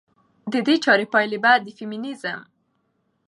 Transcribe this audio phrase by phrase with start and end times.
[0.53, 2.39] د دې چارې پايلې به د فيمينزم